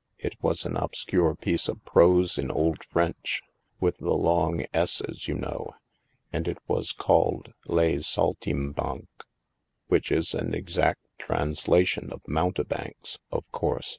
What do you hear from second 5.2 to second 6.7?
you know, and it